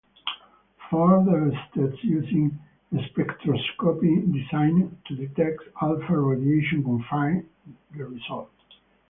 Further 0.89 1.51
tests 1.75 2.03
using 2.03 2.57
spectroscopy 2.91 4.33
designed 4.33 4.97
to 5.05 5.15
detect 5.15 5.61
alpha 5.79 6.17
radiation 6.19 6.83
confirmed 6.83 7.47
the 7.95 8.05
result. 8.05 8.49